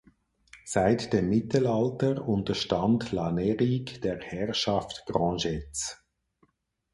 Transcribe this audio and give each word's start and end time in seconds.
Seit 0.65 1.13
dem 1.13 1.29
Mittelalter 1.29 2.27
unterstand 2.27 3.11
La 3.11 3.31
Neirigue 3.31 3.99
der 4.01 4.19
Herrschaft 4.19 5.05
Grangettes. 5.05 6.03